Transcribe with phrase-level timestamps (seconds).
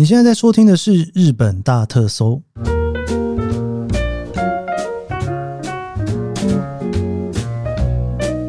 [0.00, 2.40] 你现在在收听的是《日本大特搜》，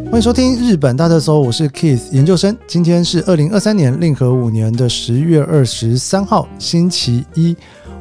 [0.06, 2.58] 欢迎收听《日本大特搜》，我是 Keith 研究生。
[2.66, 7.54] 今天是二零二三年令和五年的十月二十三号，星期一。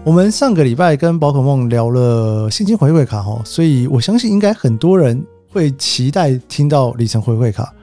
[0.04, 7.74] 我们上个礼拜跟宝可梦聊了现金回馈卡哈，所以我相信应该很多人会期待听到里程回馈卡。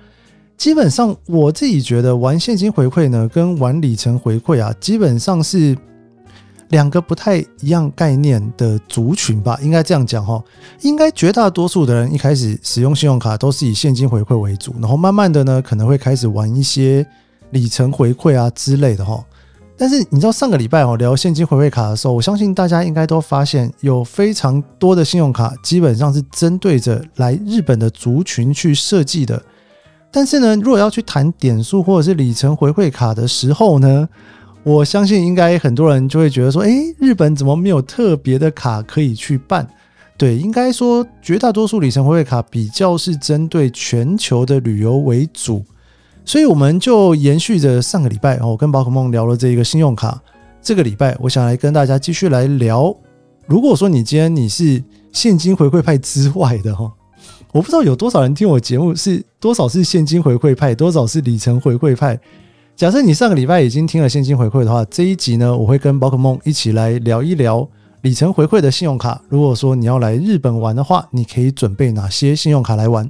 [0.58, 5.78] 基本上我自己觉得玩现金回馈呢，跟玩里程回馈啊，基本上是
[6.70, 10.44] 两个不太一样概念的族群吧，应该这样讲哈。
[10.82, 17.06] 应该绝大多数的人一开始使用信用卡都是以现金回馈为主，然后慢慢的呢，可能会开始玩一些
[17.52, 19.24] 里程回馈啊之类的哈。
[19.78, 29.40] 但是你知道上个礼拜哦聊现金回馈卡的时候，我相信大家应该都发现有非常多的信用卡基本上是针对着来日本的族群去设计的。
[30.12, 34.08] 但是呢，如果要去谈点数或者是里程回馈卡的时候呢，
[34.64, 39.68] 我相信应该很多人就会觉得说，诶，日本怎么没有特别的卡可以去办？
[40.18, 45.64] 对，应该说绝大多数里程回馈卡比较是针对全球的旅游为主。
[46.26, 50.20] 所以我们就延续着上个礼拜哦，跟宝可梦聊了这一个信用卡。
[50.62, 52.94] 这个礼拜，我想来跟大家继续来聊。
[53.46, 56.92] 如果说你今天你是现金回馈派之外的哈，
[57.58, 62.20] 我不知道有多少人听我节目是多少是现金回馈派，多少是里程回馈派。
[62.76, 67.68] 假设你上个礼拜已经听了现金回馈的话，这一集呢，我会跟宝可梦一起来聊一聊
[68.04, 69.24] 里程回馈的信用卡。
[69.28, 73.10] 如果说你要来日本玩的话，你可以准备哪些信用卡来玩？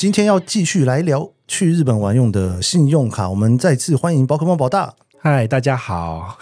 [0.00, 3.28] 今天要继续来聊去日本玩用的信用卡。
[3.28, 4.94] 我们再次欢迎宝可梦宝大。
[5.18, 6.38] 嗨，大家好。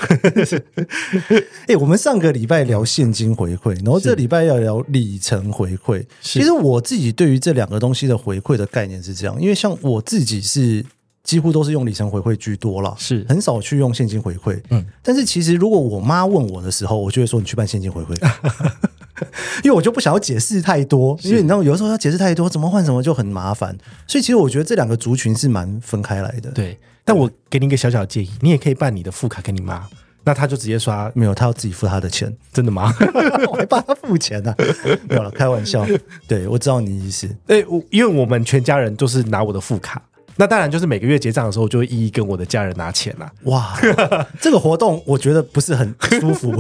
[1.67, 6.07] 哎，我们上个礼拜聊现金回馈，然后这礼拜要聊里程回馈。
[6.21, 10.87] 其实我自己对于这两个东西的回馈的概念是这样，因为像我自己是
[11.25, 14.57] 几乎都是用里程回馈居多了，是很少去用现金回馈。
[14.71, 18.17] 嗯，但是其实如果我妈问我的时候，我就会说你去办现金回馈。
[19.65, 23.77] 因为我就不想要解释太多，因为你知道有的时候要解释太多，怎么换什么就很麻烦。
[24.07, 26.51] 所以其实我觉得这两个族群是蛮分开来的。
[26.51, 29.87] 对，但我给你一个小小的建议，你也可以办你的副卡给你妈，
[30.25, 31.11] 那她就直接刷。
[31.15, 32.93] 没有，她要自己付她的钱， 真的吗？
[33.51, 34.55] 我还帮她付钱呢、
[35.09, 35.87] 没有了，开玩笑。
[36.27, 37.29] 对，我知道你意思。
[37.47, 40.03] 对，我因为我们全家人都是拿我的副卡，
[40.39, 43.29] 那当然就是每个月结账的时候，我就会一一跟我的家人拿钱啦。
[43.43, 43.77] 哇，
[44.41, 46.55] 这个活动我觉得不是很舒服。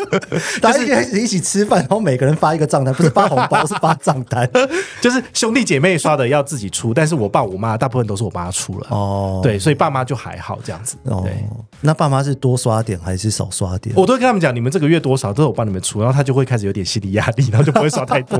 [0.62, 4.48] 大家一开始一起吃饭，然后每个人发一个账单，不是发红包，是发账单。
[5.02, 8.86] 就是兄弟姐妹刷的要自己出，但是我爸我妈大部分都是我妈出了。
[8.90, 10.96] 哦，对，所以爸妈就还好这样子。
[11.04, 11.44] 哦对，，
[11.82, 13.94] 那爸妈是多刷点还是少刷点？
[13.94, 18.38] 我都会跟他们讲，你们这个月多少都是我帮你们出，然后他就会开始有点心理压力，然后就不会刷太多，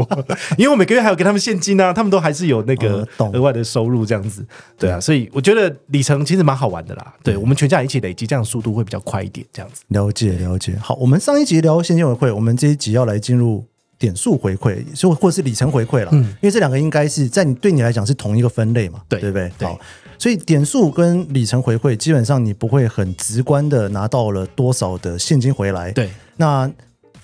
[0.56, 4.46] 因为我每个月还有给他们现金啊，他们都还是有那个哦懂额外的收入这样子。
[4.78, 7.14] 对啊，所以我觉得里程其实蛮好玩的啦。
[7.22, 9.82] 对我们全家一起累积，这样速度会比较快一点，这样子。
[9.88, 10.76] 了解了解。
[10.80, 13.64] 好，我们上一集聊现金回馈，我们这一集要来进入
[13.98, 16.10] 点数回馈，就或是里程回馈了。
[16.12, 19.50] 嗯因为这两个应该是在你对你来讲是同一个分类嘛，对对不对？
[19.58, 19.78] 对好，
[20.16, 25.90] 所以点数跟里程回馈，基本上你不会很直观的拿到了多少的现金回来。
[25.90, 26.70] 对，那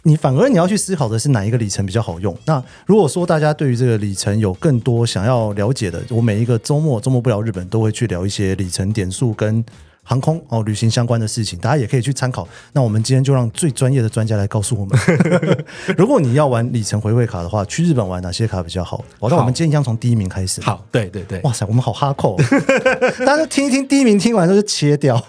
[0.06, 2.36] 你反而你要去思考的是哪一个里程比较好用。
[2.44, 9.64] 那如果说大家对于这个里程有更多想要了解的，我每一个周末周末不聊日本都会去聊一些里程点数跟
[10.04, 12.46] 航空哦旅行相关的事情，大家也可以去参考。
[12.72, 14.96] 那我们今天就让最专业的专家来告诉我们，
[15.98, 18.98] 如果你要玩里程回馈卡的话，去日本玩哪些卡比较好？
[19.18, 22.42] 好，那我们今天一样从第一名开始。，好，对对对，哇塞，我们好哈扣、哦，
[23.24, 25.20] 大家都听一听，第一名听完都是切掉。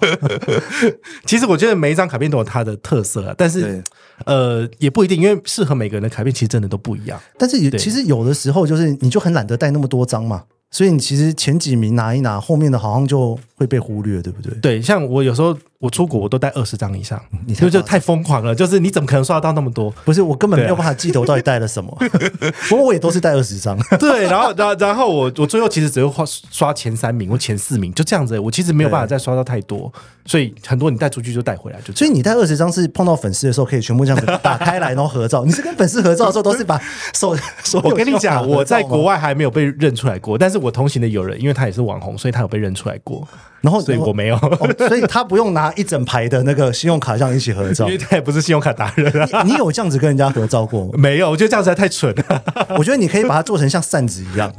[1.25, 3.83] 其实我觉得每一张卡片都有它的特色啊，但是
[4.25, 7.19] 呃也不一定，因为适合每个人的卡片其实真的都不一样。
[7.37, 14.53] 但是也其实有的时候就是你就很懒得带那么多张嘛，所以你其实前几名拿一拿，后面的好像就会被忽略，对不对？
[14.61, 19.89] 对，像我有时候我出国我都带二十张以上，你就就太疯狂了，就是你怎么可能刷得到那么多？
[20.03, 21.95] 不是，我根本没有办法记得我到底带了什么。
[22.67, 23.77] 不过我也都是带二十张。
[23.97, 29.91] 对，然后然然后我我最后其实只会刷刷前三名或前四名，就这样子，我其实没有办法再刷到太多，
[30.25, 35.45] 所以很多你带出去就带回来，就所以你带二十张是碰到粉丝的时候可以全部这样子打开来，然后合照。
[35.45, 36.77] 你是跟粉丝合照的时候都是把
[37.13, 37.33] 手
[37.63, 43.27] 手 我跟你讲，我在国外还没有被认出来过，但是是我同行的友人，因为他也是网红，所以他有被认出来过。
[43.65, 47.97] 然后所以我没有，哦，所以他不用拿一整排的那个信用卡这样一起合照因为。
[47.97, 49.41] 他也不是信用卡达人啊。
[49.43, 50.91] 你有这样子跟人家合照过吗？
[50.95, 52.43] 没有，我觉得这样实在太蠢了。
[52.77, 54.53] 我觉得你可以把它做成像扇子一样，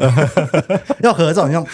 [1.02, 1.64] 要合照，你像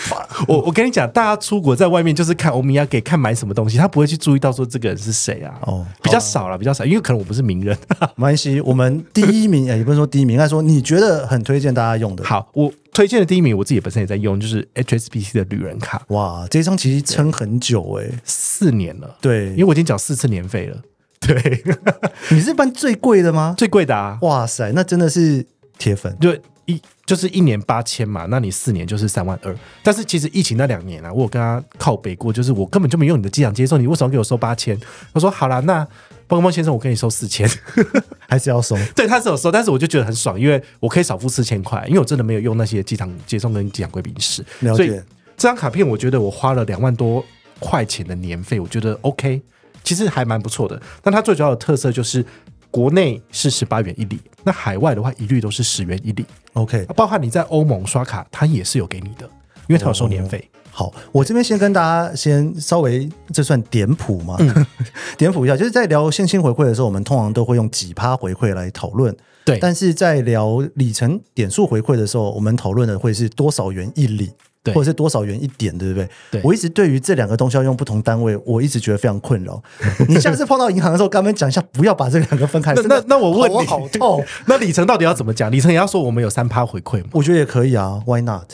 [0.46, 5.55] 我我跟你讲，大家出国在外面就是看欧米亚给看买什么东西，他不会去注意到说这个人是谁啊。
[5.62, 7.75] 哦比较少了，比较少，因为可能我不是名人。
[8.17, 8.61] 没关系。
[8.61, 12.23] 我们第一名，哎也不是说第一名，应该说你觉得很推荐大家用的。
[12.25, 19.17] 好，我推荐的第一名，我自己本身也在用，就是 HSBC 的旅人卡，哇，这张其实撑很久哎、四年了。
[19.21, 20.77] 对，因为我已经缴四次年费了。
[21.21, 21.63] 对，
[22.31, 23.55] 你是办最贵的吗？
[23.57, 25.47] 最贵的啊，哇塞，那真的是
[25.79, 26.17] 铁粉。
[26.21, 26.37] 就
[26.67, 29.57] 一就是一年八千嘛，那你四年就是三万二。
[29.83, 34.77] 但是其实疫情那两年啊，我有跟他靠北过，就是我根本就没用你的机场接送，你为什么给我收八千？
[35.15, 35.87] 他说好啦，那
[36.27, 37.49] 包公先生，我跟你收四千。
[38.29, 38.77] 还是要收。
[38.95, 44.45] 对，他是有收，但是我就觉得很爽，因为我可以少付四千块，因为我真的没有用那些机场接送跟机场贵宾室。
[44.61, 45.05] 了解，
[45.43, 47.25] 这张卡片，我觉得我花了两万多
[47.59, 49.43] 块钱的年费，我觉得 OK，
[49.83, 50.81] 其实还蛮不错的。
[51.03, 52.25] 但它最主要的特色就是
[52.71, 59.29] 国内是十八元一里，那海外的话一律都是十元一里，OK，包含你在欧盟刷卡，它也是有给你的，
[59.67, 60.49] 因为它有收年费。
[60.71, 64.37] 好，我这边先跟大家先稍微，这算点谱吗？
[64.38, 64.65] 嗯
[65.19, 69.12] 点谱一下，就是在聊现金回馈的时候，我们通常都会用几趴回馈来讨论。
[69.45, 74.31] 对，但是在聊里程点数回馈的时候，我们讨论的会是多少元一里，
[74.62, 76.09] 对或者是多少元一点，对不对？
[76.31, 79.62] 对我一直对于这两个东西要用不同单位，我一直觉得非常困扰。
[80.09, 82.73] 你下次碰到银行的时候，跟他们讲一下，不要把这两个分开。
[82.75, 84.25] 那那那我问你，好痛。
[84.47, 85.50] 那里程到底要怎么讲？
[85.50, 87.11] 里程也要说我们有三趴回馈吗？
[87.12, 88.50] 我觉得也可以啊，Why not？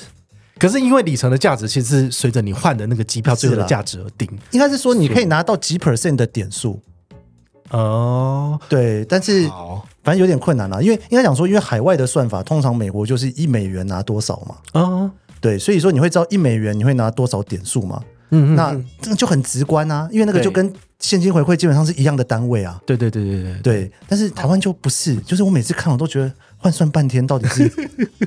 [0.58, 4.28] 可是因为里程的价值其实是随着你换的那个机票最后的价值而定。
[4.50, 6.81] 应该是说你可以拿到几 percent 的点数，
[7.70, 15.10] 哦，对，但是好反正有点困难啦，因为应该讲说，因为海外的算法，通常美国就是一美元拿多少嘛，啊，
[15.40, 23.61] 对，所以说你会知道一美元你会拿多少点数嘛，嗯那这个就很直观啊，因为那个就跟现金回馈基本上是一样的单位啊，对对对对对。
[23.62, 27.70] 对，但是台湾就不是，就是我每次看我都觉得换算半天到底是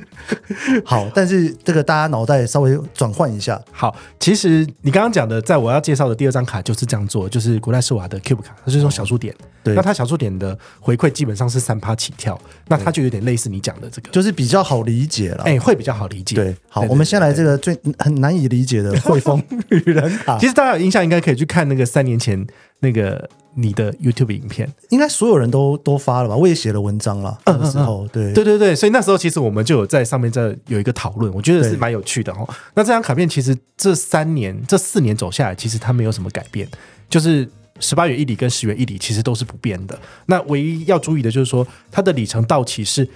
[0.84, 9.34] 好，但是这个大家脑袋稍微转换一下，好，其实你刚刚讲的，在我要介绍的第二张卡就是这样做，就是国泰世瓦的 Cube 卡，它就是用小数点。
[9.64, 12.36] 对那它小数点的回馈基本上是三趴起跳，
[12.66, 15.44] 那它就有点类似你讲的这个，就是比较好理解了。
[15.44, 16.34] 哎、会比较好理解。
[16.34, 19.40] 对，好，对我们先来这个最很难以理解的汇丰
[19.70, 22.44] 女人卡其，实大家有印象，应该可以去看那个三年前
[22.82, 24.68] 那个你的 YouTube 影片。
[24.90, 26.36] 应该所有人都都发了吧？
[26.36, 32.48] 我也写了文章了，那个时候，对对对对，所以那时候其实我们就有在上面在有一个讨论，我觉得是对蛮有趣的哦。
[32.74, 36.68] 那这张卡片其实这三年、这四年走下来，其实它没有什么改变，
[37.08, 37.48] 就是
[37.80, 39.98] 十八元一里跟十元一里其实都是不变的。
[40.26, 43.08] 那唯一要注意的就是说，它的里程到期是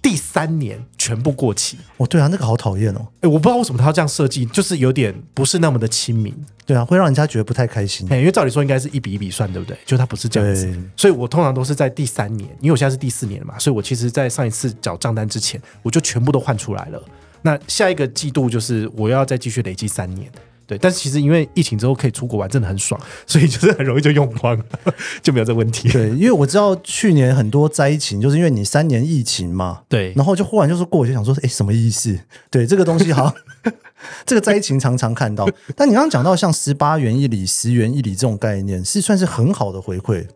[0.00, 1.78] 第三年全部过期。
[1.96, 6.34] 哦，对啊，那个好讨厌哦，哎，我不知道为什么他要这样设计，就是有点不是那么的亲民。
[6.64, 8.06] 对啊，会让人家觉得不太开心。
[8.10, 9.76] 哎，因为照理说应该是一笔一笔算，对不对？
[9.84, 17.02] 就它不是这样子，所以我通常都是在第三年，因为我现在是第四年了嘛，所以我其实，在上一次缴账单之前，我就全部都换出来了。
[17.42, 20.30] 那下一个季度就是我要再继续累积三年，
[20.64, 20.78] 对。
[20.78, 24.64] 但是其实因为疫情之后可以出国玩，真的很爽， 所以就是很容易就用光了，
[25.20, 25.88] 就没有这问题。
[25.88, 32.16] 对，因为我知道去年很多灾情，就是因为你三年疫情嘛，对然后就忽然就是过，我就想说，哎，什么意思？
[32.48, 33.74] 对，这个东西好像
[34.26, 35.48] 这个灾情常常看到。
[35.76, 40.26] 但你刚刚讲到像十八元一里、十元一里这种概念，是算是很好的回馈。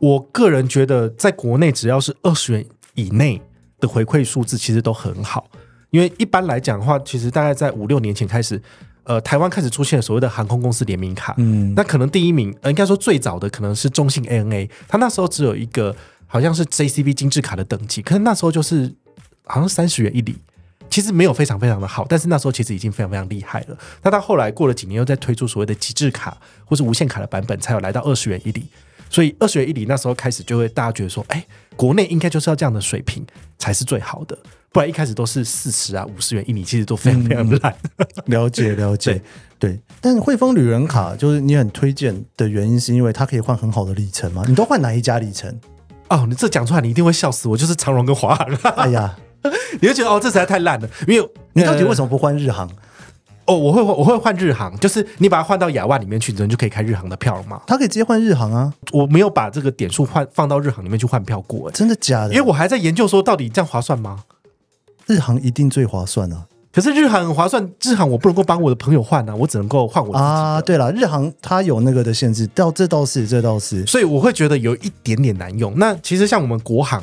[0.00, 3.42] 我个人觉得，在国内只要是二十元以内
[3.80, 5.48] 的回馈数字，其实都很好。
[5.90, 8.62] 因为一般来讲的话，其实大概在五六年前开始，
[9.04, 11.34] 呃，台湾开始出现所谓的航空公司联名卡。
[11.38, 18.94] 嗯，那可能第一名，呃，应该说最早的可能是中信 ANA，它那时候只有一个好像是 JCB 精致卡的等级，可是那时候就是
[19.46, 20.36] 好像三十元一里。
[20.98, 23.78] 其实没有非常非常的好，但是那时候其实已经非常非常厉害了。
[24.02, 28.66] 那到后来过了几年，又在推出所谓的极致卡或是无限卡的版本，才有来到二十元一里。
[29.08, 33.24] 所以二十元一里那时候开始就会大家觉得说，哎，国内应该就是要这样的水平
[33.58, 34.36] 才是最好的，
[34.72, 37.72] 不然一开始都是四十啊五十元一里，其实都非常非常烂。
[38.24, 39.22] 了解了解，
[39.56, 39.78] 对。
[40.00, 44.42] 但是汇丰旅人卡就是你很推荐的原因，是因为它可以换很好的里程吗？
[44.48, 45.60] 你都换哪一家里程？
[46.08, 49.16] 哦，你这讲出来你一定会笑死我，就是长荣跟华航，哎呀，
[49.80, 52.08] 你会觉得哦这实在太烂了，因为你到底为什么？
[52.08, 52.68] 不换日航？
[53.46, 57.62] 哦，我会我会换日航，就是你把它换到亚万里面去，你就可以开日航的票了嘛。
[57.66, 58.72] 他可以直接换日航啊？
[58.92, 62.34] 我没有把这个点数换放到日航里面去换票过，哎真的假的？
[62.34, 64.24] 因为我还在研究说到底这样划算吗？
[65.06, 66.44] 日航一定最划算啊！
[66.70, 70.22] 可是日航很划算，日航我不能够帮我的朋友换啊，我只能够换我自己。
[70.22, 75.72] 啊，对了，日航它有那个的限制，到这倒是这倒是，所以我会觉得有一点点难用。
[75.78, 77.02] 那其实像我们国航，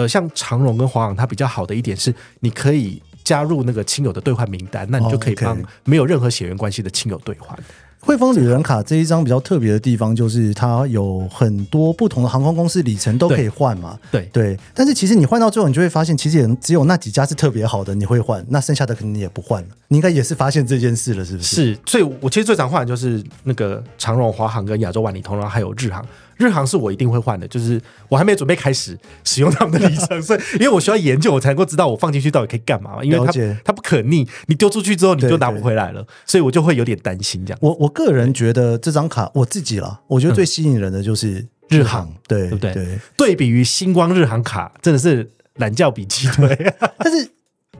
[0.00, 7.58] 呃，像长荣跟华航，它比较好的一点是，你可以加入那个亲友的兑换名单，那你就可以帮没有任何血缘关系的亲友兑换。
[8.02, 13.98] 汇丰旅人卡这一张比较特别的地方，就是它有很多不同的航空公司里程都可以换嘛。
[14.10, 19.68] 对对，但是其实你换到最后，你就会发现，其实也只有那几家是特别好的，你会换，那剩下的肯定也不换了。
[19.88, 21.56] 你应该也是发现这件事了，是不是？
[21.56, 26.02] 是，所以我其实最常换的就是那个长荣、华航跟亚洲万里通，然后还有日航。
[26.40, 33.04] 日航是我一定会换的，就是我还没准备开始使用他们的里程， 所以因为我需要研究，我才能够知道我放进去到底可以干嘛嘛。
[33.04, 33.32] 因为它
[33.62, 37.58] 它不可逆，你丢出去之后你就对拿不回来了，所以我就会有点担心这样。
[37.60, 46.74] 我我个人觉得这张卡我自己了，我觉得最吸引人的就是日航航，对对不对对，对比于星光日航卡，真的是懒觉比鸡腿。
[46.98, 47.30] 但是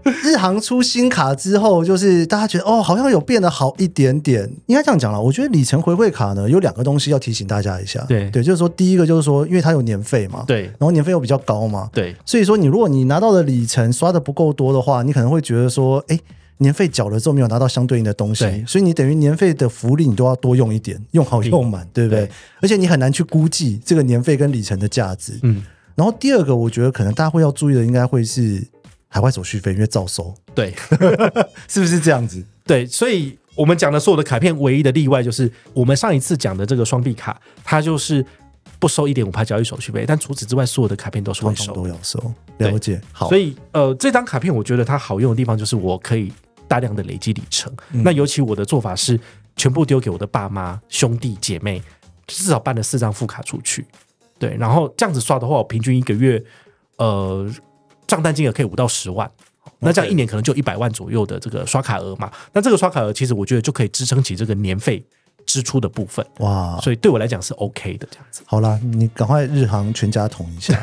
[0.22, 4.50] 日航出新卡之后，就是大家觉得哦，好像有变得好一点点。
[4.66, 8.04] 应该这样讲了，我觉得里程回馈卡呢有两个东西要提醒大家一下。
[8.08, 16.18] 对对，就是说第一个就是说，因为它有年费嘛，对然后年费又比较高嘛，对所以说你如果你拿到的里程刷的不够多的话，你可能会觉得说，哎。
[16.62, 22.26] 年费缴了之后没有拿到相对应的东西对，所以你等于年费的福利你都要多用一点，用好用满，对不对？
[22.26, 22.30] 对
[22.60, 25.32] 而且你很难去估计这个年费跟里程的价值。
[25.42, 25.62] 嗯，
[25.94, 28.62] 然后第二个，我觉得可能大家会要注意的，应该会是
[29.12, 30.72] 海外手续费，因为照收，对
[31.68, 32.42] 是不是这样子？
[32.64, 38.24] 对，所以我们讲的所有的卡片，唯一的例外就是我们上一次讲的这个双币卡，它就是
[38.78, 43.00] 不收一点五趴交易手续费，但除此之外，所有的卡片都是会通收通都要收，了解。
[43.10, 46.32] 好，所以呃，这张卡片我觉得它好用的地方就是我可以
[46.68, 47.70] 大量的累积里程。
[47.90, 49.18] 嗯那尤其我的做法是
[49.56, 51.82] 全部丢给我的爸妈、兄弟姐妹，
[52.28, 53.84] 至少办了四张副卡出去。
[54.38, 56.42] 对，然后这样子刷的话，我平均一个月
[56.96, 57.52] 呃
[58.10, 59.30] 账单金额可以五到十万。
[59.78, 65.02] 那这样一年可能就一百万左右的这个刷卡额嘛，那这个刷卡额其实我觉得就可以支撑起这个年费
[65.46, 68.42] 支出的部分，哇，所以对我来讲是 OK 的这样子。
[68.46, 70.78] 好啦，你赶快日航全家桶一下。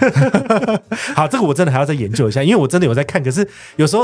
[1.15, 4.03] 好，这个我真的还要再研究一下，因为我真的有在看，可是有时候，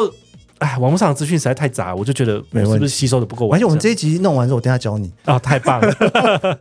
[0.59, 3.57] 哎，网络上的资讯实在太杂，我就觉得是不是吸收的不够完整？
[3.57, 5.11] 而且我们这一集弄完之后，我等下教你。
[5.25, 6.59] 啊、太棒了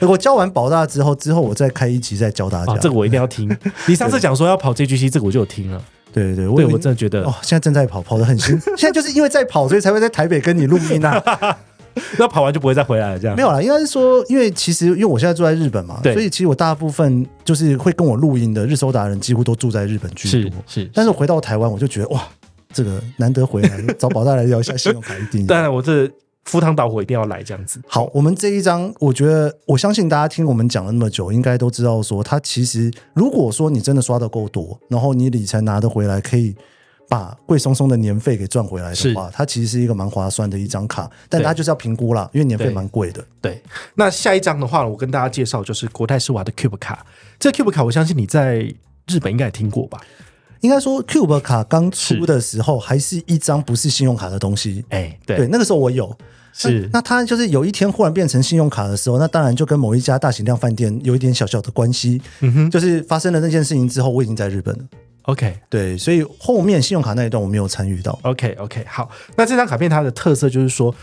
[0.00, 2.72] 我教完保大之后，之后我再开一集再教大家。
[2.72, 2.78] 啊！
[2.80, 3.54] 这个我一定要听。
[3.86, 5.82] 你上次讲说要跑 JGC，这个我就有听了。
[6.14, 8.70] 对对对，我真的觉得哦，现在正在跑，跑得很辛苦。
[8.78, 11.20] 现在就是因为在跑，所以才会在台北跟你录音啊。
[12.18, 20.52] 那跑完就不会再回来了，这样没有啦，应该是说，因为其实因为我现在住在日本嘛，所以其实我大部分就是会跟我录音的日收达人，几乎都住在日本居多。
[20.66, 20.90] 是。
[20.92, 22.22] 但是回到台湾，我就觉得哇，
[22.72, 25.46] 这个难得回来， 找宝大来聊一下信用卡一定。
[25.46, 26.10] 当然，我这
[26.44, 27.80] 赴汤蹈火一定要来这样子。
[27.86, 36.54] 好，我们这一章，我觉得我相信大家听我们讲了那么久，应该都知道说，它其实如果说你真的刷的够多，然后你理财拿得回来，可以
[37.08, 43.24] 把贵松松的年费给赚回来的话，它其实是一个蛮划算的一张卡，但对它就是要评估啦，因为年费对蛮贵的。
[43.40, 43.62] 对，
[43.94, 47.04] 那下一张的话，我跟大家介绍就是国泰世华的 Cube 卡。
[47.38, 48.60] 这 Cube 卡，我相信你在
[49.06, 50.00] 日本应该也听过吧？
[50.64, 54.82] 应该说，Cube 卡刚出的时候，还是一张不是信用卡的东西。
[54.88, 56.16] 哎，对，对，那个时候我有。
[56.56, 62.22] 是那那它就是有一天忽然变成信用卡的时候，那当然就跟某一家大型量饭店有一点小小的关系。
[62.40, 64.84] 嗯哼就是发生了那件事情之后，我已经在日本了。
[65.22, 65.58] ，OK。
[65.68, 68.16] 对，所以后面信用卡那一段我没有参与到。
[68.22, 70.94] OK OK，好，那这张卡片它的特色就是说，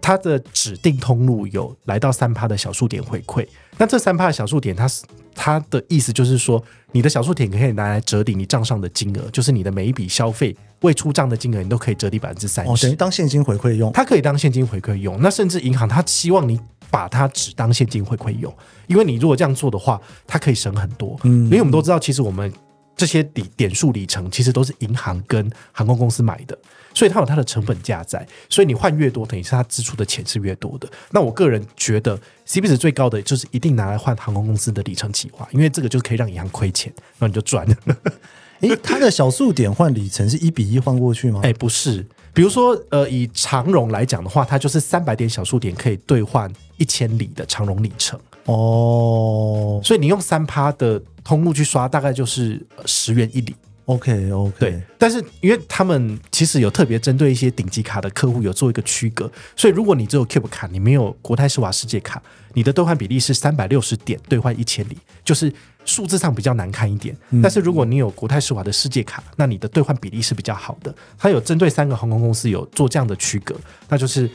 [0.00, 3.46] 它的指定通路有来到三趴的小数点回馈。
[3.76, 6.62] 那这三趴的小数点，它是它的意思就是说，
[6.92, 12.96] 你的小数点可以拿来折抵你账上的金额，就是你的每一笔消费未出账的金额，你都可以折抵百分之三哦，等十于。
[12.96, 13.92] 当现金回馈用。
[13.92, 16.58] 它可以当现金回馈用，那甚至银行它希望你
[16.90, 18.52] 把它只当现金回馈用，
[18.88, 21.16] 因为你如果这样做的话，它可以省很多。
[21.22, 22.52] 嗯因为我们都知道，其实我们
[22.98, 26.58] 这些点点数里程其实都是银行跟航空公司买的，
[26.92, 30.88] 所以它有它的成本价在，所以你换越多，等于是它支出的钱是越多的。
[31.12, 37.76] 那我个人觉得 CP 值最高的就是一定拿来换航空公司的里程计划，因为这个就可以让银行亏钱，那你就赚了。
[38.60, 41.40] 诶，它的小数点换里程是一比一换过去吗？
[41.44, 53.54] 哎，不是，比如说，呃，以长荣来讲的话，它就是三百点小数点可以兑换一千里的长荣里程，哦所以你用三趴的通路去刷，大概就是呃十元一里。
[53.84, 62.22] ，OK OK，对，但是因为他们其实有特别针对一些顶级卡的客户有做一个区隔，所以如果你只有 Cube 卡，你没有国泰世华世界卡，
[62.54, 65.52] 你的兑换比例是三百六十点兑换一千里，就是
[65.84, 67.16] 数字上比较难看一点。
[67.42, 70.94] 但是如果你有国泰世华的世界卡，那你的兑换比例是比较好的。
[71.18, 73.54] 它有针对三个航空公司有做这样的区隔，
[73.88, 74.30] 那就是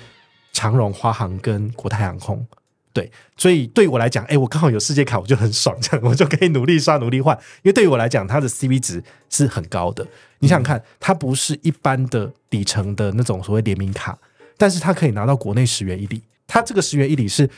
[0.51, 2.45] 长荣、华航跟国泰航空。
[2.93, 7.35] 对，所以对于我来讲，哎，我刚好有世界卡，我就很爽，这样我就可以努力刷、努力换。
[7.63, 10.05] 因为对于我来讲，它的 CV 值是很高的。
[10.39, 14.15] 你想想看，它不是一般的底层的那种所谓联名卡，
[14.57, 16.21] 但是它可以拿到国内十元一里。
[16.45, 17.49] 它这个十元一里是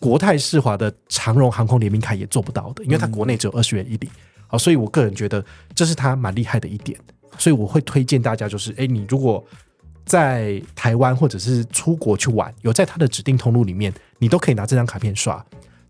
[0.00, 4.10] 国泰世华的长荣航空联名卡也做不到的，因为它国内只有二十元一里。
[4.48, 5.44] 好，所以我个人觉得
[5.74, 6.98] 这是它蛮厉害的一点。
[7.38, 9.42] 所以我会推荐大家，就是哎，你如果
[10.04, 13.92] 在台湾或者是出国去玩，有在它的指定通路里面，
[14.22, 15.44] 你都可以拿这张卡片刷。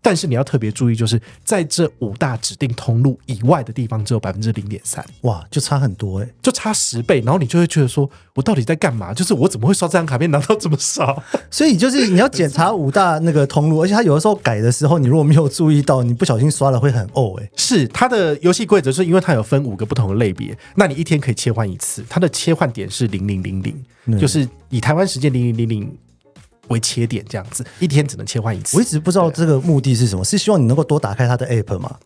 [0.05, 7.21] 但是你要特别注意，就是在这五大指定通路以外的地方，只有百分之零点三，哇，就差很多哎、就差十倍。
[7.21, 9.13] 然后你就会觉得说，我到底在干嘛？
[9.13, 10.29] 就是我怎么会刷这张卡片？
[10.29, 11.23] 拿到这么少？
[11.49, 25.97] 所以就是你要检查五大那个通路，而且它有的时候改的时候，你如果没有注意到，你不小心刷了会很哦哎、是它的游戏规则，是因为它有分五个不同的类别，那你一天可以切换一次，它的切换点是零零零零，就是以台湾时间零零零零
[26.69, 28.85] 为切点，这样子，一天只能切换一次我一。
[28.85, 31.97] 直不知道这个目的是什么，是希望你能够多打开它的 app 吗？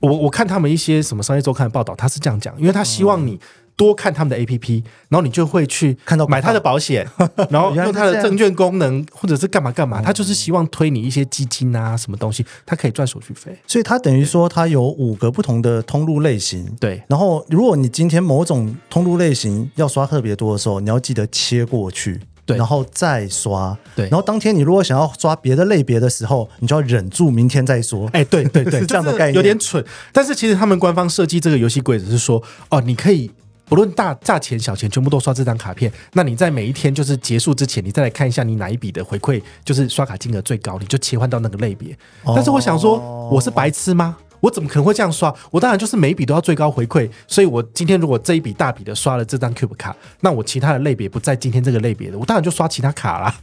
[0.00, 3.40] 我我看他们一些什么商业周刊的报道，他是这样讲，因为他希望你
[3.74, 7.04] 多看他们的 APP，然后你就会去看到买他的保险，
[7.50, 13.58] 然后用他的证券功能，或者是干嘛干嘛，他就是希望推你一些基金啊，什么东西，他可以赚手续费。
[13.66, 16.64] 所以他等于说他有五个不同的通路类型。
[16.78, 28.08] 对，然后，如果你今天某种通路类型要刷特别多的时候，你要记得切过去，对然后再刷，对然后当天你如果想要刷别的类别的时候，你就要忍住，明天再说。
[28.14, 29.84] 哎，对对对， 这样的概念有点蠢。
[30.12, 33.30] 但是其实他们官方设计这个游戏规则是说，哦，你可以
[33.66, 35.92] 不论大大钱小钱，全部都刷这张卡片。
[36.14, 41.94] 那你在每一天就是结束之前，你再来看一下你哪一笔的回馈就是刷卡金额最高，你就切换到那个类别。
[42.24, 42.98] 但是我想说，
[43.30, 44.16] 我是白痴吗？
[44.40, 45.34] 我怎么可能会这样刷？
[45.50, 53.34] 我当然就是每一笔都要最高回馈，所以我今天如果这一笔大笔的刷了这张 Cube 卡，那我其他的类别不在今天这个类别的，我当然就刷其他卡啦。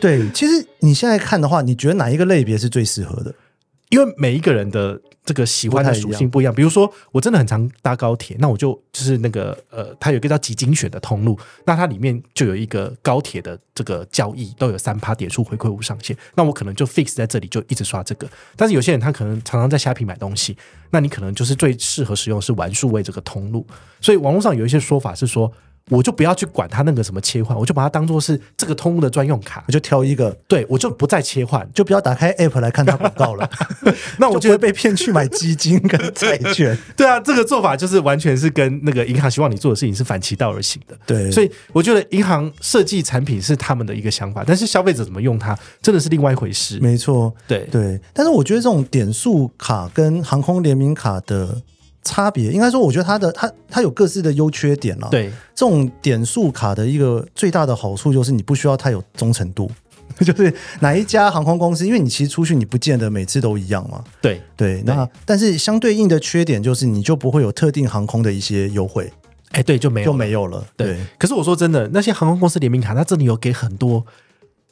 [0.00, 3.34] 对，其实你现在看的话，你觉得哪一个类别是最适合的？
[3.90, 18.28] 因为每一个人的这个喜欢的属性不一样，比如说我真的很常搭高铁，那我就就是那个呃，它有一个叫极精选的通路，那它里面就有一个高铁的这个交易都有三趴点数回馈无上限，那我可能就 fix 在这里就一直刷这个。
[18.56, 20.56] 但是有些人他可能常常在虾皮买东西，
[20.90, 23.66] 那你可能就是最适合使用的是玩数位这个通路，
[24.00, 25.52] 所以网络上有一些说法是说。
[25.90, 31.66] 我就不要去管它那个什么切换，我就把它当做是这个通路的专用卡我，就挑一个，对我就不再切换。
[31.72, 33.48] 就不要打开 app 来看它广告了。
[34.18, 36.76] 那我 就会被骗去买基金跟债券。
[36.96, 40.98] 对啊，这个做法就是完全是跟那个银行希望你做的事情是反其道而行的。
[41.06, 46.80] 对，所以我觉得银行设计产品是他们的一个想法，但是消费者怎么用它，真的是另外一回事。
[46.80, 48.00] 没错，对对。
[48.12, 51.62] 但是我觉得这种点数卡跟航空联名卡的
[52.06, 59.70] 差别，应该说，我觉得它的它它有各自的优缺点了。，对这种点数卡的一个最大的好处就是你不需要太有忠诚度。
[60.24, 64.80] 就是哪一家航空公司，因为你其实出去你不见得每次都一样嘛，对对。
[64.86, 69.12] 那但是相对应的缺点就是你就不会有特定航空的一些优惠，
[69.50, 70.64] 哎，对，就没有就了没有了。
[70.76, 70.96] 对。
[71.18, 74.06] 可是我说真的，那些航空公司联名卡，它真的有给很多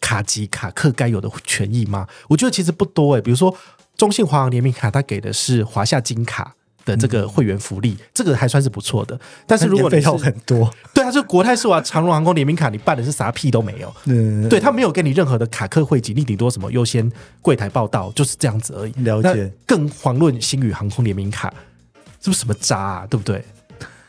[0.00, 2.06] 卡级卡客该有的权益吗？
[2.28, 3.20] 我觉得其实不多哎。
[3.20, 3.54] 比如说
[3.96, 6.54] 中信华航联名卡，它给的是华夏金卡。
[6.84, 9.18] 的这个会员福利，这个还算是不错的。
[9.46, 13.94] 但是如果你是年费要很多，对啊，就国泰世华、长荣航空联名卡，你办的是啥屁都没有。
[14.04, 18.92] 嗯，对他没有给你任何的卡客汇集，你顶多什么优先柜台报道，就是这样子而已。
[19.02, 21.52] 了解更遑论星宇航空联名卡，
[22.20, 23.06] 是不是什么渣啊？
[23.08, 23.44] 对不对？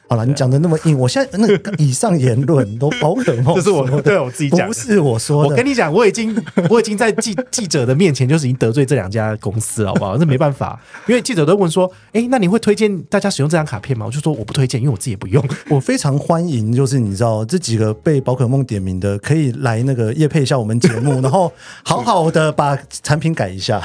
[0.07, 5.49] 好了，你讲的那么硬，我现在那个 以上言论都宝可梦这是我对我自己讲不是我说的。
[5.49, 6.35] 我跟你讲，我已经
[6.69, 10.17] 我已经在记 记者的面前就是已经得罪这两家公司了，好不好？
[10.17, 14.05] 这没办法，因为记者都问说，哎，那你会推荐大家使用这张卡片吗？
[14.05, 15.43] 我就说我不推荐，因为我自己也不用。
[15.69, 21.51] 我非常欢迎，就是你知道这几个被宝可梦点名的，可以来那个夜配一下我们节目，然后
[21.83, 23.81] 好好的把产品改一下，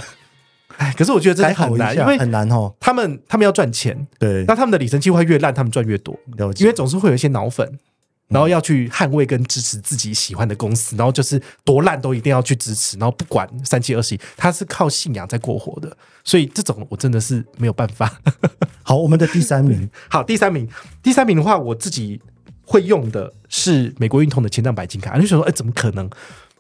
[0.81, 2.75] 哎，可是我觉得这改好一是很难，因下，为很难哦。
[2.81, 6.19] 他们他们要赚钱，对，那他们的里程计划越烂，他们赚越多。
[6.57, 7.79] 因为总是会有一些脑粉，
[8.29, 18.11] 然后要去捍卫跟支持自己喜欢的公司，然后就是多烂都一定要去支持，然后不管三七二十一，他是靠信仰在过活的，所以这种我真的是没有办法。
[18.83, 20.66] 好，我们的第三名， 好，第三名，
[21.03, 22.19] 第三名的话，我自己
[22.64, 26.09] 会用的是美国运通的千丈白金卡，你就想说，哎，怎么可能？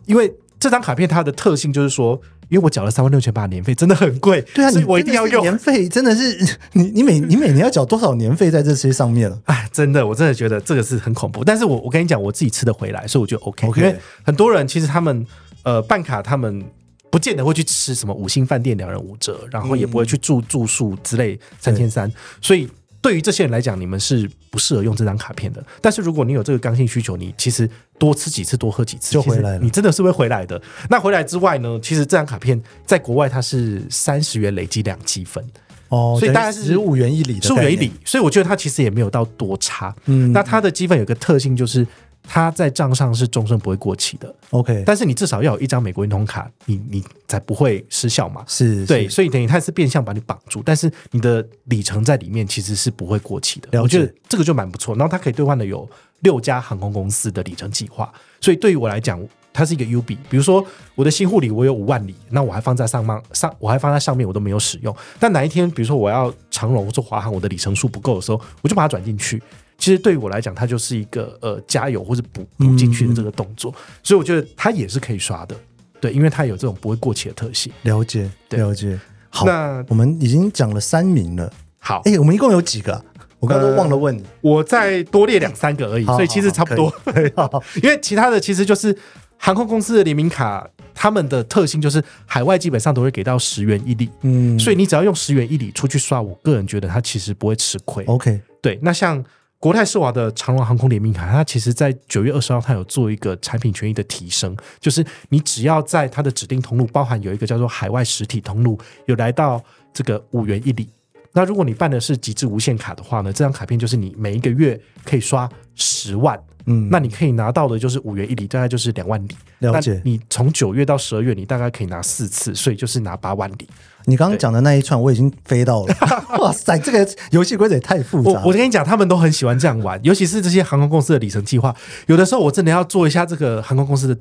[0.04, 5.40] 因为这张卡片它的特性就是说，因为我缴了三万六千八的年费，真的很贵，对啊，所以你我一定要用。
[5.42, 9.40] 年费真的是 你你每你每年要缴多少年费在这些上面了？
[9.46, 11.42] 哎，真的，我真的觉得这个是很恐怖。
[11.42, 13.66] 但是我我跟你讲，我自己吃得回来，所以我觉得 OK。
[13.68, 15.24] OK 因为很多人其实他们
[15.62, 16.62] 呃办卡，他们
[17.08, 22.68] 不见得会去吃什么五星饭店两人五折，然后也不会去住住宿之类三千三，所以。
[23.02, 25.64] 对于这些人来讲，你们是不适合用这张卡片的。
[25.80, 27.66] 但是如果你有这个刚性需求，你其实
[28.00, 30.60] 多吃几次、多喝几次，就回来了你真的是会回来的。
[30.88, 35.44] 那回来之外呢，其实这张卡片在国外它是三十元累积两积分，
[35.90, 39.94] 哦，所以大概是十五元一里十五元一里，所以我觉得它其实也没有到多差。
[40.06, 41.86] 嗯那它的积分有个特性就是，
[42.32, 48.44] 它在账上是终身不会过期的，OK，但是你至少要有一张美国运通卡，你你才不会失效嘛。
[48.46, 53.82] 是，对，所以等于它是变相把你绑住，但是你的里程在里面其实是不会过期的。
[53.82, 54.94] 我觉得这个就蛮不错。
[54.94, 55.90] 然后它可以兑换的有
[56.20, 59.20] 六家航空公司的里程计划，所以对于我来讲，
[59.52, 60.16] 它是一个 U B。
[60.28, 60.64] 比如说
[60.94, 64.94] 我的新护理我有五万里，那我还放在上面上，我还放在上面，我都没有使用。
[65.18, 69.42] 但哪一天比如说我要长荣或者华航，我的里程数不够的时候，我就把它转进去。
[69.80, 75.56] 其实对于我来讲，它就是一个呃加油或者补补进去的这个动作，所以我觉得它也是可以刷的。
[76.00, 77.72] 对，因为它有这种不会过期的特性。
[77.82, 78.96] 了解对了解。
[79.30, 83.04] 好，那我们已经讲了三名了，好，哎，我们一共有几个啊？
[83.38, 86.92] 我刚刚都忘了问你，我再多列两三个而已，所以其实差不多。
[87.82, 88.94] 因为其他的其实就是
[89.38, 98.04] 航空公司的联名卡，他们的特性就是海外基本上都会给到十元一里，嗯，所以你只要用十元一里出去刷，我个人觉得它其实不会吃亏。
[98.04, 99.24] OK，对，那像
[99.60, 110.88] 国泰世华的长荣航空联名卡，它其实在九月二十号，它有做一个产品权益的提升，就是你只要在它的指定通路，包含有一个叫做海外实体通路，有来到这个五元一里。
[111.32, 119.36] 那如果你办的是极致无限卡的话呢，这张卡片就是你每一个月可以刷十万，嗯，那你可以拿到的就是五元一里，大概就是两万里。
[119.58, 123.68] 了解那你从九月到十二月，你大概可以拿四次，所以就是拿八万里。
[124.10, 125.94] 你刚刚讲的那一串我已经飞到了，
[126.40, 128.40] 哇塞，这个游戏规则也太复杂了。
[128.40, 131.74] 我我跟你讲，他们都很喜欢这样玩，尤其是这些航空公司的里程计划。
[132.06, 134.16] 有的时候我真的要做一下这个航空公司的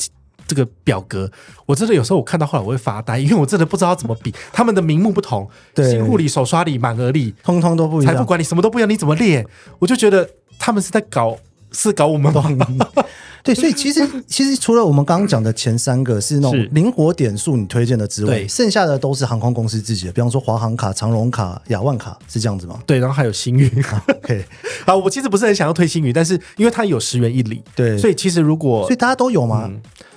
[0.48, 1.30] 这个表格，
[1.66, 4.34] 我真的有时候我看到后来我会发呆， 因为我真的不知道怎么比。
[4.54, 8.14] 他们的名目不同，对新护理、手刷礼、满额礼、通通都不一样。
[8.14, 9.46] 财富管理什么都不一样，你怎么列？
[9.80, 11.38] 我就觉得他们是在搞，
[11.72, 12.68] 是搞我们吗？
[13.42, 23.72] 对，所以其实其实除了我们刚刚讲的前三个是那是种灵活点数你推荐的之外，剩下的都是航空公司自己的，比方说华航卡、长荣卡、亚万卡，是这样子吗对，然后还有星宇。
[24.08, 24.44] ？OK，
[24.86, 29.72] 啊，我其实不是很想要推星宇，但是因为它有十元一里，对所以其实如果所以大家都有吗？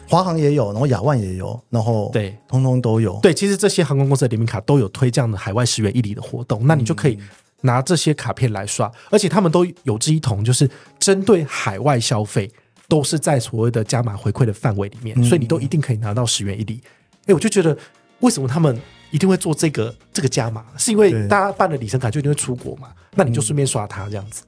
[0.08, 3.18] 华航也有，然后亚万也有，然后对通通都有。
[3.22, 7.16] 对，其实这些航空公司的联名卡都有推这样的海外十元一里的活动，那你就可以
[7.62, 12.50] 拿这些卡片来刷，而且他们都有志一同，就是针对海外消费
[12.88, 16.80] 都是在所谓的加码回馈的范围里面，所以你都一定可以拿到十元一里。
[17.26, 17.76] 哎，我就觉得
[18.20, 18.78] 为什么他们
[19.10, 24.42] 一定会做这个这个加码，是因为大家办了里程卡就一定会出国嘛，那你就顺便刷它这样子。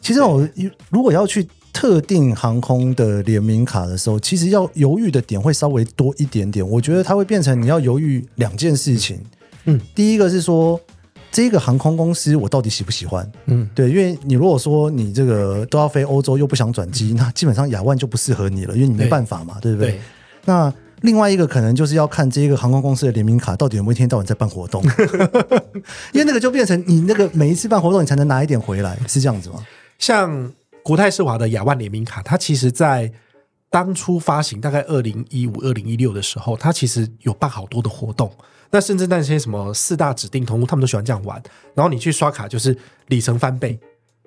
[0.00, 0.48] 其实我
[0.90, 6.66] 如果要去特定航空的联名卡的时候，其实要犹豫的点会稍微多一点点。
[6.66, 9.20] 我觉得它会变成你要犹豫两件事情。
[9.64, 10.80] 嗯，第一个是说
[11.36, 13.30] 这个航空公司我到底喜不喜欢？
[13.44, 19.90] 嗯，对，因为你如果说你这个都要飞欧洲又不想转机，那基本上亚万就不适合你了，因为你没对办法嘛，对不对？
[19.90, 20.00] 对。
[20.46, 20.72] 那
[21.02, 24.82] 另外一个可能就是要看这个航空公司的联名卡到底有没有一天到晚在办活动，
[26.14, 29.62] 因为那个就变成你那个每一次办活动你才能拿一点回来，是这样子吗？
[29.98, 30.50] 像
[30.82, 33.12] 国泰世华的亚万联名卡，它其实在
[33.76, 38.32] 当初发行大概二零一五、二零一六的时候，它其实有办好多的活动。
[38.70, 41.42] 那甚至那些什么四大指定通路，他们都喜欢这样玩。
[41.74, 42.74] 然后你去刷卡，就是
[43.08, 43.78] 里程翻倍，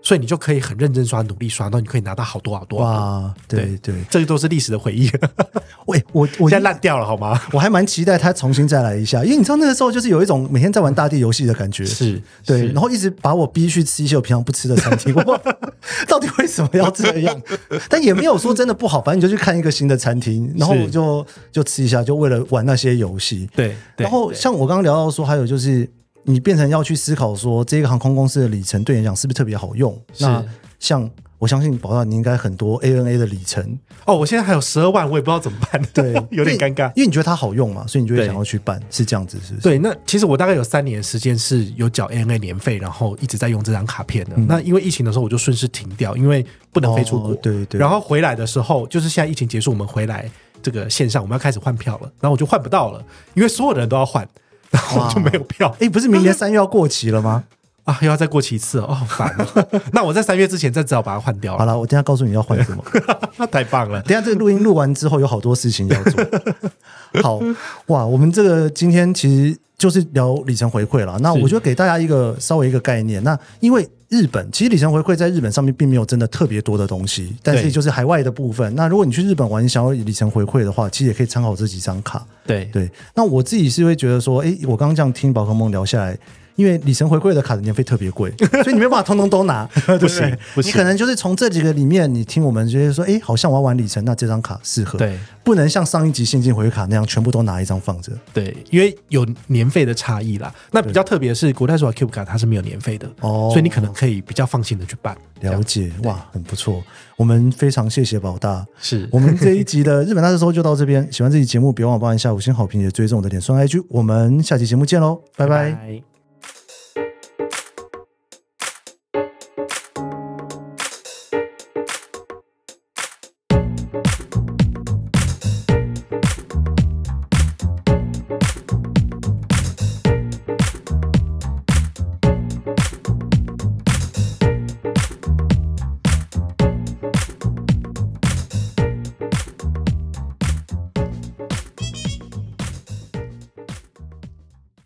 [0.01, 2.79] 所以你就可以很认真刷、努力刷，然后你可以拿到好多好多。
[2.79, 5.11] 哇，对对对，这个都是历史的回忆，
[5.87, 7.39] 喂，我我现在烂掉了好吗？
[7.51, 15.13] 我还蛮期待他重新再来一下，因为你知道那个时候就是有一种每天在玩大地游戏的感觉，是，对，是然后一直把我逼去吃一些我平常不吃的餐厅，
[16.07, 17.41] 到底为什么要这样？
[17.89, 23.49] 但也没有说真的不好，反正你就去看一个新的餐厅，然后是就就吃一下，就为了玩那些游戏。
[23.55, 23.75] 对。
[23.97, 25.89] 然后像我刚刚聊到说，还有就是
[26.29, 29.99] 你变成要去思考说，这个航空公司的里程对你来讲是不是特别好用？
[30.19, 30.45] 那
[30.79, 36.87] 像我相信宝大你应该很多 ANA 的里程，哦，我现在还有十二万，我也不知道怎么办，对， 有点尴尬。
[36.95, 39.63] 因为你觉得它好用嘛，所以你就会想要去办，是这样子，是不是？
[39.63, 44.35] 对，那其实我大概有三年时间是有缴 ANA 年费，然后一直在用这张卡片的。
[44.37, 47.33] 那因为疫情的时候，我就顺势停掉，因为不能飞出国。
[47.35, 50.29] 对对然后回来的时候，就是现在疫情结束，我们回来
[50.61, 54.27] 这个线上，我们要开始换票了，然后我就换不到了，因为所有的人都要换，
[54.71, 57.43] 然后我就没有票哎，不是明年三月要过期了吗？
[57.85, 59.67] 啊，又要再过期一次哦，哦好烦哦。
[59.93, 61.59] 那我在三月之前再只好把它换掉了。
[61.59, 62.83] 好了，我等一下告诉你要换什么。
[63.37, 63.99] 那太棒了。
[64.03, 66.23] 等下这个录音录完之后，有好多事情要做。
[67.23, 67.39] 好
[67.87, 71.17] 哇，我们这个今天其实就是聊里程回馈了。
[71.19, 73.23] 那我觉得给大家一个稍微一个概念。
[73.23, 78.75] 那因为日本其实里程回馈在日本上面并没有真的特别多的东西，但是就是海外的部分。
[78.75, 82.23] 那如果你去日本玩，你想要里程回馈的话，其实也可以参考这几张卡。
[82.45, 86.17] 对对，那我自己是会觉得说，诶，我刚刚这样听宝可梦聊下来，
[86.59, 88.29] 因为里程回馈的卡的年费特别贵，
[88.63, 90.37] 所以你没有办法通通都拿，对不行对？
[90.55, 98.11] 不行你可能就是从这几个里面，你听我们觉得说，哎，好像我要玩里程，那这张卡适合。，对不能像上一集现金回馈卡那样全部都拿一张放着。
[98.31, 100.53] 对，因为有年费的差异啦。
[100.71, 105.17] 那比较特别是，国泰世华 Cube 卡它是没有年费的，哦所以你可能可以比较放心的去办。
[105.39, 106.83] 了解，哇，很不错。
[107.15, 108.63] 我们非常谢谢宝大。
[108.79, 113.83] 是 我们这一集的日本大师说就到这边，喜欢这期节目，别忘了帮一下五星好评，也追踪我的脸书 IG。
[113.89, 115.71] 我们下期节目见喽，拜拜。
[115.71, 116.08] 拜